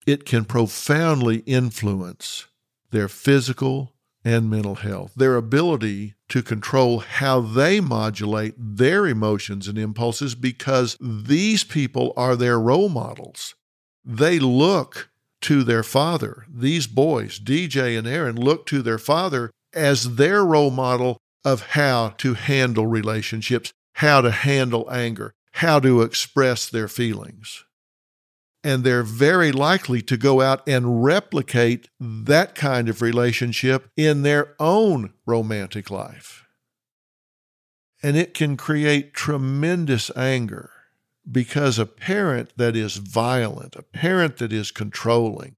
[0.06, 2.48] It can profoundly influence
[2.92, 9.78] their physical and mental health, their ability to control how they modulate their emotions and
[9.78, 13.56] impulses because these people are their role models
[14.08, 15.10] they look
[15.42, 16.46] to their father.
[16.50, 21.18] These boys, DJ and Aaron, look to their father as their role model
[21.48, 27.64] of how to handle relationships, how to handle anger, how to express their feelings.
[28.66, 34.56] And they're very likely to go out and replicate that kind of relationship in their
[34.60, 36.46] own romantic life.
[38.04, 40.70] And it can create tremendous anger
[41.32, 45.56] because a parent that is violent, a parent that is controlling,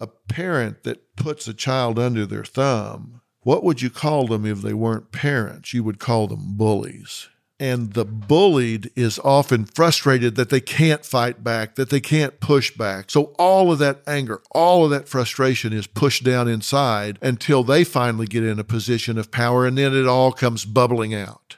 [0.00, 4.62] a parent that puts a child under their thumb, what would you call them if
[4.62, 5.72] they weren't parents?
[5.72, 7.28] You would call them bullies.
[7.60, 12.70] And the bullied is often frustrated that they can't fight back, that they can't push
[12.70, 13.10] back.
[13.10, 17.82] So all of that anger, all of that frustration is pushed down inside until they
[17.82, 21.56] finally get in a position of power and then it all comes bubbling out.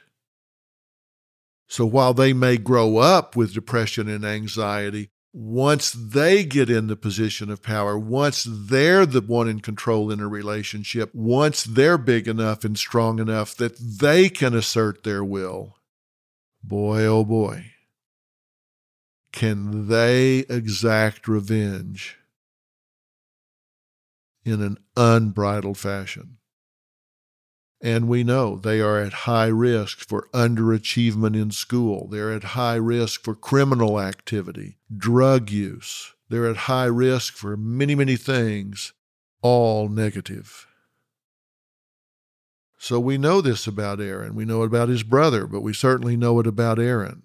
[1.67, 6.95] So while they may grow up with depression and anxiety, once they get in the
[6.95, 12.27] position of power, once they're the one in control in a relationship, once they're big
[12.27, 15.77] enough and strong enough that they can assert their will,
[16.63, 17.71] boy, oh boy,
[19.31, 22.17] can they exact revenge
[24.43, 26.37] in an unbridled fashion.
[27.83, 32.07] And we know they are at high risk for underachievement in school.
[32.07, 36.13] They're at high risk for criminal activity, drug use.
[36.29, 38.93] They're at high risk for many, many things,
[39.41, 40.67] all negative.
[42.77, 44.35] So we know this about Aaron.
[44.35, 47.23] We know it about his brother, but we certainly know it about Aaron.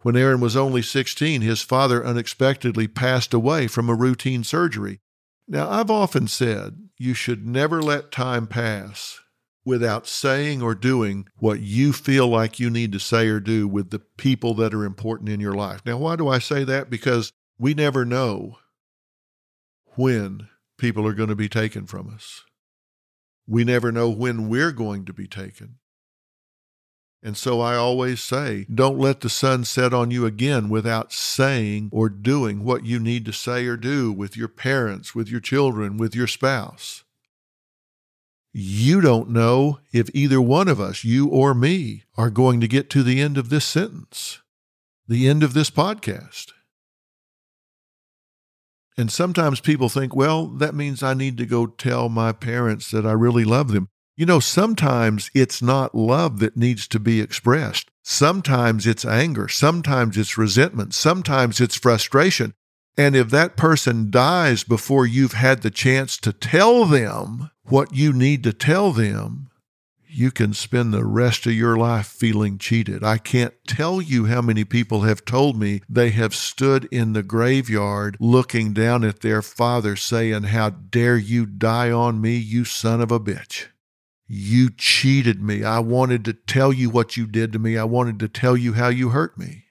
[0.00, 5.00] When Aaron was only 16, his father unexpectedly passed away from a routine surgery.
[5.52, 9.20] Now, I've often said you should never let time pass
[9.66, 13.90] without saying or doing what you feel like you need to say or do with
[13.90, 15.82] the people that are important in your life.
[15.84, 16.88] Now, why do I say that?
[16.88, 18.60] Because we never know
[19.96, 22.44] when people are going to be taken from us.
[23.46, 25.74] We never know when we're going to be taken.
[27.22, 31.88] And so I always say, don't let the sun set on you again without saying
[31.92, 35.98] or doing what you need to say or do with your parents, with your children,
[35.98, 37.04] with your spouse.
[38.52, 42.90] You don't know if either one of us, you or me, are going to get
[42.90, 44.40] to the end of this sentence,
[45.06, 46.52] the end of this podcast.
[48.98, 53.06] And sometimes people think, well, that means I need to go tell my parents that
[53.06, 53.88] I really love them.
[54.22, 57.90] You know, sometimes it's not love that needs to be expressed.
[58.04, 59.48] Sometimes it's anger.
[59.48, 60.94] Sometimes it's resentment.
[60.94, 62.54] Sometimes it's frustration.
[62.96, 68.12] And if that person dies before you've had the chance to tell them what you
[68.12, 69.50] need to tell them,
[70.06, 73.02] you can spend the rest of your life feeling cheated.
[73.02, 77.24] I can't tell you how many people have told me they have stood in the
[77.24, 83.00] graveyard looking down at their father saying, How dare you die on me, you son
[83.00, 83.66] of a bitch.
[84.34, 85.62] You cheated me.
[85.62, 87.76] I wanted to tell you what you did to me.
[87.76, 89.64] I wanted to tell you how you hurt me.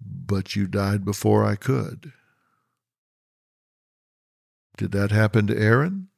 [0.00, 2.14] But you died before I could.
[4.78, 6.08] Did that happen to Aaron?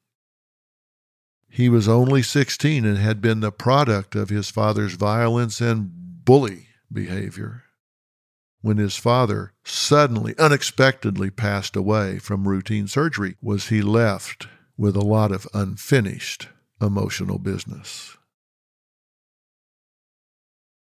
[1.48, 5.90] He was only 16 and had been the product of his father's violence and
[6.24, 7.64] bully behavior.
[8.60, 14.46] When his father suddenly, unexpectedly passed away from routine surgery, was he left
[14.76, 16.50] with a lot of unfinished
[16.84, 18.16] emotional business.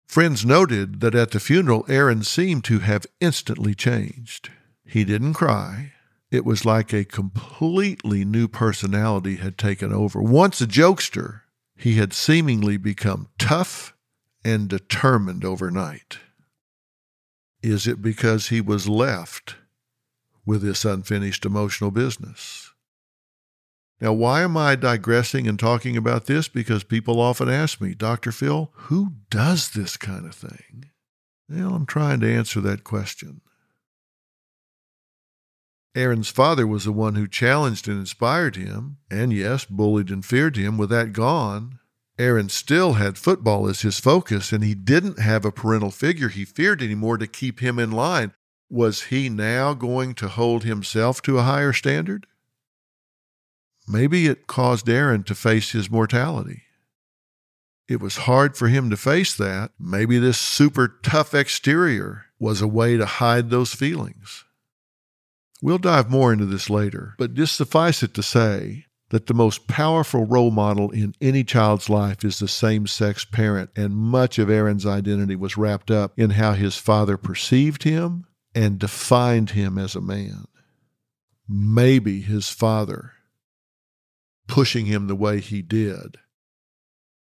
[0.07, 4.51] Friends noted that at the funeral, Aaron seemed to have instantly changed.
[4.85, 5.93] He didn't cry.
[6.31, 10.23] It was like a completely new personality had taken over.
[10.23, 11.43] Once a jokester,
[11.77, 13.95] he had seemingly become tough
[14.45, 16.19] and determined overnight.
[17.63, 19.57] Is it because he was left
[20.45, 22.73] with this unfinished emotional business?
[24.01, 26.49] Now, why am I digressing and talking about this?
[26.49, 28.31] Because people often ask me, Dr.
[28.31, 30.91] Phil, who does this kind of thing?
[31.49, 33.41] Well, I'm trying to answer that question.
[35.95, 40.57] Aaron's father was the one who challenged and inspired him, and yes, bullied and feared
[40.57, 40.77] him.
[40.77, 41.79] With that gone,
[42.19, 46.45] Aaron still had football as his focus, and he didn't have a parental figure he
[46.45, 48.35] feared anymore to keep him in line.
[48.69, 52.27] Was he now going to hold himself to a higher standard?
[53.89, 56.63] Maybe it caused Aaron to face his mortality.
[57.89, 59.71] It was hard for him to face that.
[59.79, 64.45] Maybe this super tough exterior was a way to hide those feelings.
[65.63, 69.69] We'll dive more into this later, but just suffice it to say that the most
[69.69, 74.51] powerful role model in any child's life is the same sex parent, and much of
[74.51, 79.95] Aaron's identity was wrapped up in how his father perceived him and defined him as
[79.95, 80.47] a man.
[81.49, 83.13] Maybe his father,
[84.47, 86.19] pushing him the way he did,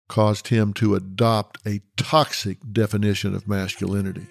[0.09, 4.27] caused him to adopt a toxic definition of masculinity.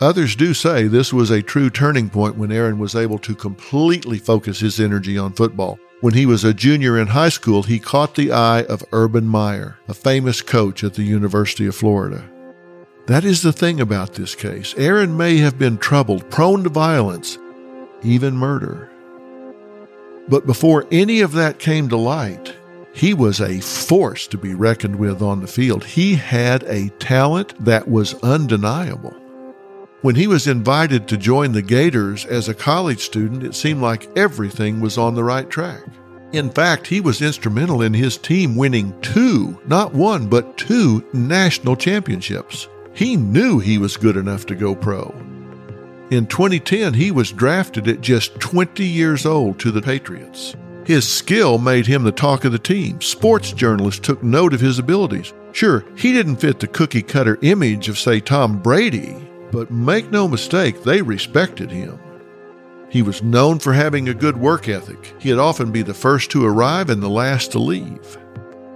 [0.00, 4.18] Others do say this was a true turning point when Aaron was able to completely
[4.18, 5.78] focus his energy on football.
[6.00, 9.78] When he was a junior in high school, he caught the eye of Urban Meyer,
[9.86, 12.24] a famous coach at the University of Florida.
[13.06, 14.74] That is the thing about this case.
[14.78, 17.36] Aaron may have been troubled, prone to violence,
[18.02, 18.89] even murder.
[20.30, 22.54] But before any of that came to light,
[22.92, 25.84] he was a force to be reckoned with on the field.
[25.84, 29.14] He had a talent that was undeniable.
[30.02, 34.08] When he was invited to join the Gators as a college student, it seemed like
[34.16, 35.82] everything was on the right track.
[36.32, 41.74] In fact, he was instrumental in his team winning two, not one, but two national
[41.74, 42.68] championships.
[42.94, 45.12] He knew he was good enough to go pro.
[46.10, 50.56] In 2010, he was drafted at just 20 years old to the Patriots.
[50.84, 53.00] His skill made him the talk of the team.
[53.00, 55.32] Sports journalists took note of his abilities.
[55.52, 59.16] Sure, he didn't fit the cookie cutter image of, say, Tom Brady,
[59.52, 61.96] but make no mistake, they respected him.
[62.88, 65.14] He was known for having a good work ethic.
[65.20, 68.18] He'd often be the first to arrive and the last to leave.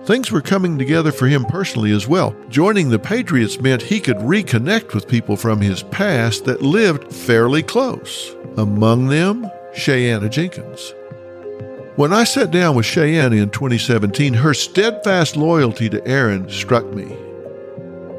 [0.07, 2.37] Things were coming together for him personally as well.
[2.51, 7.63] Joining the Patriots meant he could reconnect with people from his past that lived fairly
[7.63, 8.37] close.
[8.59, 10.93] Among them, Shayanna Jenkins.
[11.97, 17.17] When I sat down with Shayanna in 2017, her steadfast loyalty to Aaron struck me.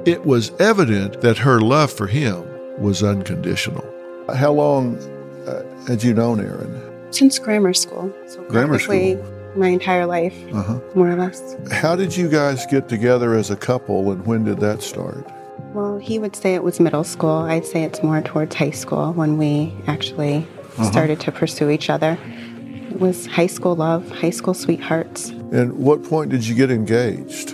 [0.06, 2.46] It was evident that her love for him
[2.82, 3.86] was unconditional.
[4.34, 4.98] How long
[5.46, 6.82] uh, had you known Aaron?
[7.12, 8.12] Since grammar school.
[8.26, 9.24] So grammar school.
[9.56, 10.80] My entire life, uh-huh.
[10.96, 11.56] more or less.
[11.72, 15.26] How did you guys get together as a couple, and when did that start?
[15.74, 17.38] Well, he would say it was middle school.
[17.40, 20.92] I'd say it's more towards high school when we actually uh-huh.
[20.92, 22.18] started to pursue each other.
[22.90, 25.30] It was high school love, high school sweethearts.
[25.52, 27.54] And what point did you get engaged?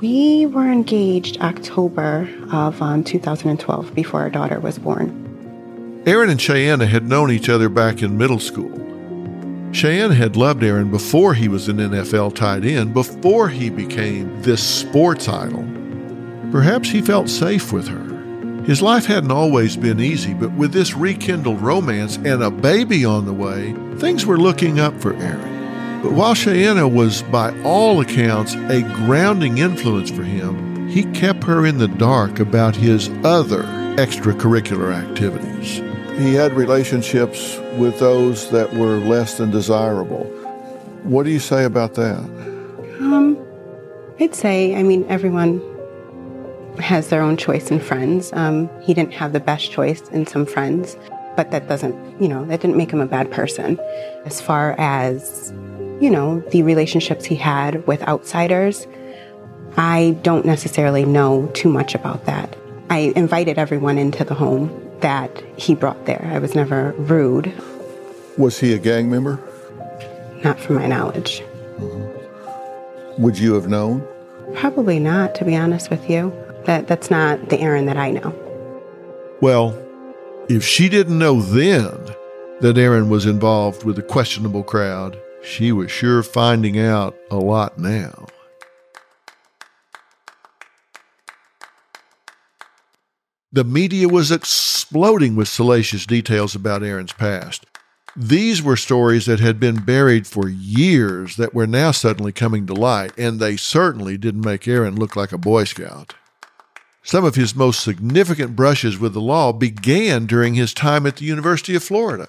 [0.00, 6.02] We were engaged October of um, 2012 before our daughter was born.
[6.06, 8.89] Aaron and Shayanna had known each other back in middle school.
[9.72, 14.62] Shayanna had loved Aaron before he was an NFL tight end, before he became this
[14.62, 15.64] sports idol.
[16.50, 18.64] Perhaps he felt safe with her.
[18.64, 23.26] His life hadn't always been easy, but with this rekindled romance and a baby on
[23.26, 26.02] the way, things were looking up for Aaron.
[26.02, 31.64] But while Shayanna was, by all accounts, a grounding influence for him, he kept her
[31.64, 33.62] in the dark about his other
[33.96, 35.80] extracurricular activities.
[36.18, 40.24] He had relationships with those that were less than desirable.
[41.02, 42.18] What do you say about that?
[43.00, 43.38] Um,
[44.18, 45.62] I'd say, I mean, everyone
[46.78, 48.32] has their own choice in friends.
[48.34, 50.96] Um, he didn't have the best choice in some friends,
[51.36, 53.78] but that doesn't, you know, that didn't make him a bad person.
[54.24, 55.52] As far as,
[56.00, 58.86] you know, the relationships he had with outsiders,
[59.76, 62.56] I don't necessarily know too much about that.
[62.90, 64.68] I invited everyone into the home
[64.98, 66.28] that he brought there.
[66.32, 67.52] I was never rude.
[68.36, 69.38] Was he a gang member?
[70.42, 71.42] Not from my knowledge.
[71.78, 73.22] Mm-hmm.
[73.22, 74.06] Would you have known?
[74.54, 76.32] Probably not, to be honest with you.
[76.64, 78.34] That that's not the Aaron that I know.
[79.40, 79.80] Well,
[80.48, 81.96] if she didn't know then
[82.60, 87.78] that Aaron was involved with a questionable crowd, she was sure finding out a lot
[87.78, 88.26] now.
[93.52, 97.66] The media was exploding with salacious details about Aaron's past.
[98.14, 102.74] These were stories that had been buried for years that were now suddenly coming to
[102.74, 106.14] light, and they certainly didn't make Aaron look like a Boy Scout.
[107.02, 111.24] Some of his most significant brushes with the law began during his time at the
[111.24, 112.28] University of Florida.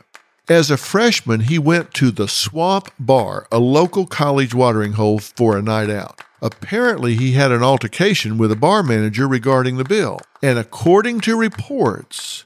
[0.51, 5.55] As a freshman, he went to the Swamp Bar, a local college watering hole, for
[5.55, 6.19] a night out.
[6.41, 10.19] Apparently, he had an altercation with a bar manager regarding the bill.
[10.43, 12.43] And according to reports,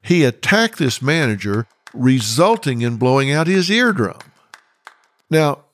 [0.00, 4.20] he attacked this manager, resulting in blowing out his eardrum.
[5.28, 5.64] Now,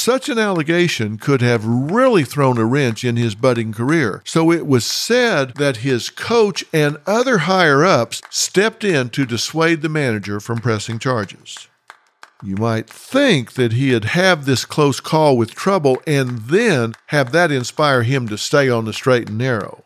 [0.00, 4.22] such an allegation could have really thrown a wrench in his budding career.
[4.24, 9.82] So it was said that his coach and other higher ups stepped in to dissuade
[9.82, 11.68] the manager from pressing charges.
[12.42, 17.52] You might think that he'd have this close call with trouble and then have that
[17.52, 19.84] inspire him to stay on the straight and narrow.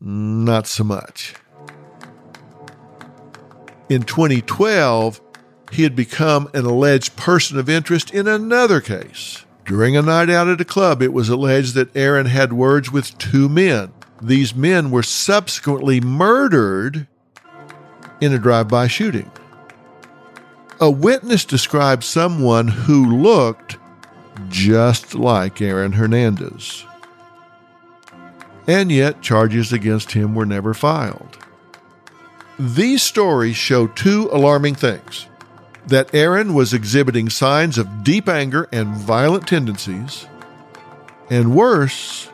[0.00, 1.34] Not so much.
[3.88, 5.20] In 2012,
[5.70, 9.44] he had become an alleged person of interest in another case.
[9.64, 13.16] During a night out at a club, it was alleged that Aaron had words with
[13.18, 13.92] two men.
[14.20, 17.06] These men were subsequently murdered
[18.20, 19.30] in a drive by shooting.
[20.80, 23.76] A witness described someone who looked
[24.48, 26.84] just like Aaron Hernandez.
[28.66, 31.38] And yet, charges against him were never filed.
[32.58, 35.26] These stories show two alarming things
[35.86, 40.26] that Aaron was exhibiting signs of deep anger and violent tendencies,
[41.28, 42.28] and worse,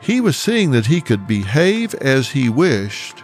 [0.00, 3.22] he was seeing that he could behave as he wished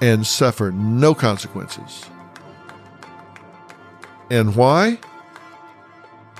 [0.00, 2.06] and suffer no consequences.
[4.30, 4.98] And why?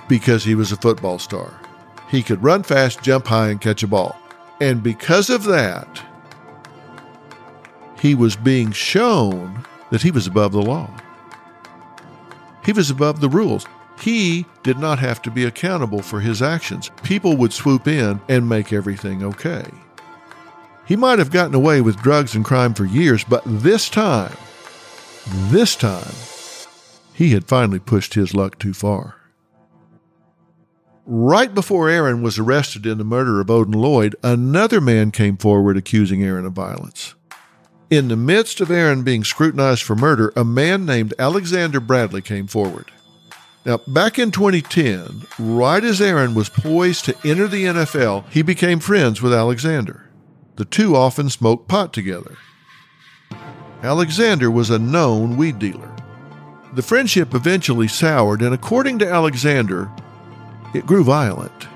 [0.07, 1.59] Because he was a football star.
[2.09, 4.17] He could run fast, jump high, and catch a ball.
[4.59, 6.03] And because of that,
[7.99, 10.89] he was being shown that he was above the law.
[12.65, 13.65] He was above the rules.
[13.99, 16.89] He did not have to be accountable for his actions.
[17.03, 19.65] People would swoop in and make everything okay.
[20.85, 24.35] He might have gotten away with drugs and crime for years, but this time,
[25.49, 26.13] this time,
[27.13, 29.15] he had finally pushed his luck too far.
[31.05, 35.77] Right before Aaron was arrested in the murder of Odin Lloyd, another man came forward
[35.77, 37.15] accusing Aaron of violence.
[37.91, 42.47] In the midst of Aaron being scrutinized for murder, a man named Alexander Bradley came
[42.47, 42.89] forward.
[43.65, 48.79] Now, back in 2010, right as Aaron was poised to enter the NFL, he became
[48.79, 50.09] friends with Alexander.
[50.55, 52.37] The two often smoked pot together.
[53.83, 55.93] Alexander was a known weed dealer.
[56.71, 59.91] The friendship eventually soured, and according to Alexander,
[60.73, 61.67] it grew violent.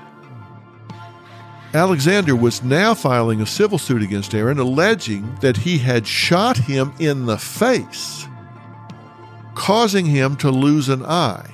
[1.76, 6.92] Alexander was now filing a civil suit against Aaron, alleging that he had shot him
[6.98, 8.26] in the face,
[9.54, 11.50] causing him to lose an eye.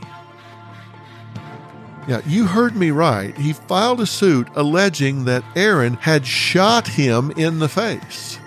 [2.09, 3.37] Yeah, you heard me right.
[3.37, 8.39] He filed a suit alleging that Aaron had shot him in the face.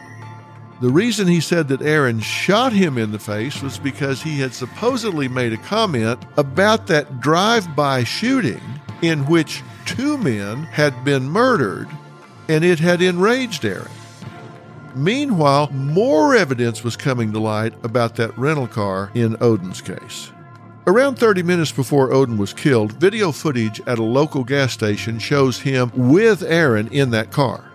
[0.82, 4.54] The reason he said that Aaron shot him in the face was because he had
[4.54, 8.62] supposedly made a comment about that drive by shooting
[9.08, 11.88] in which two men had been murdered
[12.48, 13.90] and it had enraged Aaron.
[14.96, 20.32] Meanwhile, more evidence was coming to light about that rental car in Odin's case.
[20.88, 25.60] Around 30 minutes before Odin was killed, video footage at a local gas station shows
[25.60, 27.72] him with Aaron in that car.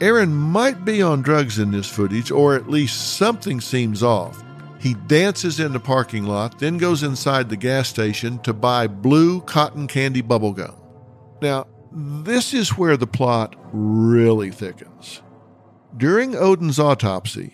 [0.00, 4.42] Aaron might be on drugs in this footage, or at least something seems off.
[4.82, 9.40] He dances in the parking lot, then goes inside the gas station to buy blue
[9.42, 10.74] cotton candy bubblegum.
[11.40, 15.22] Now, this is where the plot really thickens.
[15.96, 17.52] During Odin's autopsy,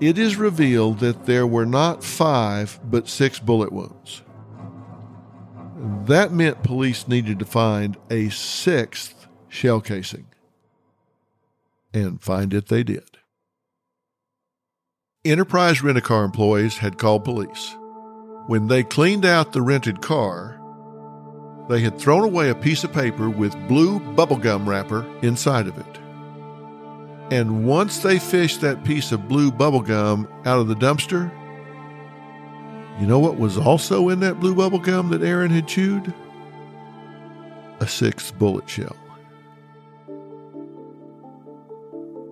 [0.00, 4.22] it is revealed that there were not five, but six bullet wounds.
[6.06, 10.26] That meant police needed to find a sixth shell casing.
[11.94, 13.11] And find it they did.
[15.24, 17.76] Enterprise rent a car employees had called police.
[18.48, 20.60] When they cleaned out the rented car,
[21.68, 26.00] they had thrown away a piece of paper with blue bubblegum wrapper inside of it.
[27.30, 31.30] And once they fished that piece of blue bubblegum out of the dumpster,
[33.00, 36.12] you know what was also in that blue bubblegum that Aaron had chewed?
[37.78, 38.96] A sixth bullet shell.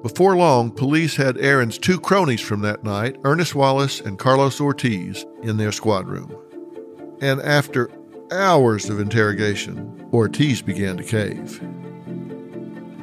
[0.03, 5.27] Before long, police had Aaron's two cronies from that night, Ernest Wallace and Carlos Ortiz,
[5.43, 6.35] in their squad room.
[7.21, 7.91] And after
[8.33, 11.61] hours of interrogation, Ortiz began to cave.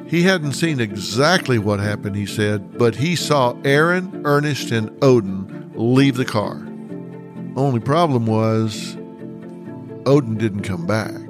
[0.08, 5.70] He hadn't seen exactly what happened, he said, but he saw Aaron, Ernest, and Odin
[5.76, 6.66] leave the car.
[7.56, 8.96] Only problem was,
[10.06, 11.27] Odin didn't come back.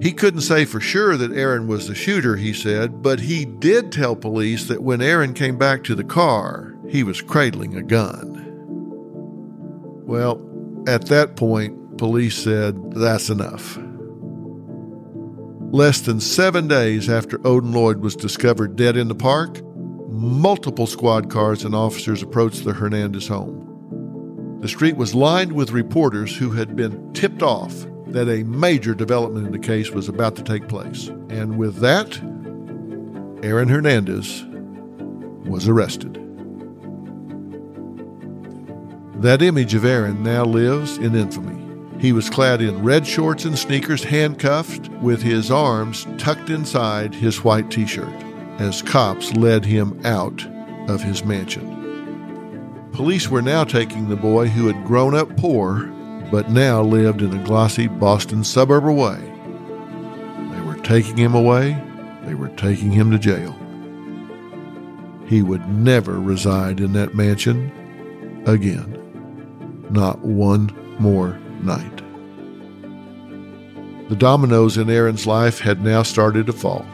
[0.00, 3.90] He couldn't say for sure that Aaron was the shooter, he said, but he did
[3.90, 8.44] tell police that when Aaron came back to the car, he was cradling a gun.
[10.04, 10.40] Well,
[10.86, 13.78] at that point, police said, that's enough.
[15.72, 19.60] Less than seven days after Odin Lloyd was discovered dead in the park,
[20.08, 24.58] multiple squad cars and officers approached the Hernandez home.
[24.60, 29.46] The street was lined with reporters who had been tipped off that a major development
[29.46, 31.08] in the case was about to take place.
[31.28, 32.18] And with that,
[33.44, 34.44] Aaron Hernandez
[35.48, 36.14] was arrested.
[39.22, 41.62] That image of Aaron now lives in infamy.
[42.00, 47.42] He was clad in red shorts and sneakers, handcuffed, with his arms tucked inside his
[47.42, 48.12] white t shirt,
[48.58, 50.46] as cops led him out
[50.88, 51.72] of his mansion.
[52.92, 55.90] Police were now taking the boy who had grown up poor
[56.30, 59.18] but now lived in a glossy Boston suburb away.
[60.52, 61.82] They were taking him away,
[62.24, 63.56] they were taking him to jail.
[65.26, 67.72] He would never reside in that mansion
[68.46, 68.92] again.
[69.90, 72.02] Not one more night.
[74.08, 76.86] The dominoes in Aaron's life had now started to fall.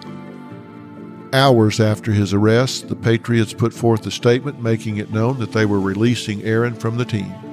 [1.35, 5.67] Hours after his arrest, the Patriots put forth a statement making it known that they
[5.67, 7.52] were releasing Aaron from the team.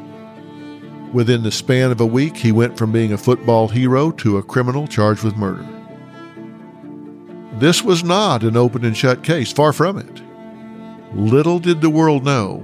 [1.13, 4.43] Within the span of a week, he went from being a football hero to a
[4.43, 5.67] criminal charged with murder.
[7.53, 10.21] This was not an open and shut case, far from it.
[11.15, 12.63] Little did the world know,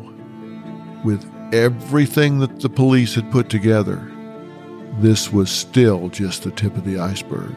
[1.04, 4.12] with everything that the police had put together,
[5.00, 7.56] this was still just the tip of the iceberg.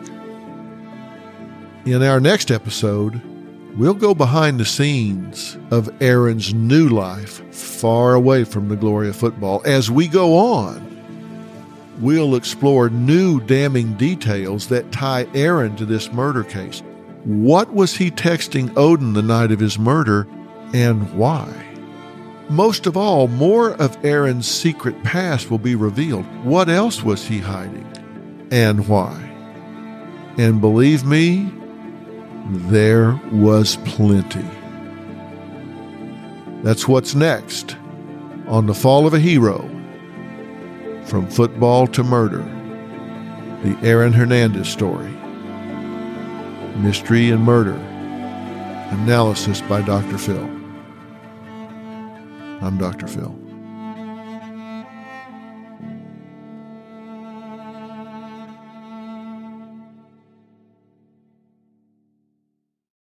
[1.85, 3.23] In our next episode,
[3.79, 9.15] we'll go behind the scenes of Aaron's new life far away from the glory of
[9.17, 9.63] football.
[9.65, 10.85] As we go on,
[12.01, 16.83] we'll explore new damning details that tie Aaron to this murder case.
[17.23, 20.27] What was he texting Odin the night of his murder
[20.75, 21.47] and why?
[22.51, 26.25] Most of all, more of Aaron's secret past will be revealed.
[26.45, 27.87] What else was he hiding
[28.51, 29.25] and why?
[30.37, 31.53] And believe me,
[32.49, 34.47] there was plenty.
[36.63, 37.77] That's what's next
[38.47, 39.69] on The Fall of a Hero
[41.05, 42.43] From Football to Murder,
[43.63, 45.11] the Aaron Hernandez story.
[46.79, 47.75] Mystery and Murder,
[48.93, 50.17] analysis by Dr.
[50.17, 50.45] Phil.
[52.63, 53.07] I'm Dr.
[53.07, 53.48] Phil.